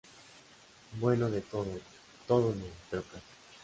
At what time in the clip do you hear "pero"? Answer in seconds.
2.89-3.03